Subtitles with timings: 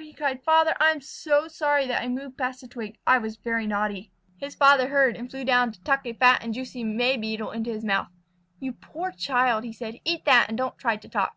[0.00, 0.42] he cried.
[0.42, 2.98] "Father, I am so sorry that I moved past the twig.
[3.06, 6.52] I was very naughty." His father heard and flew down to tuck a fat and
[6.52, 8.08] juicy May Beetle into his mouth.
[8.58, 10.02] "You poor child!" said he.
[10.04, 11.36] "Eat that and don't try to talk.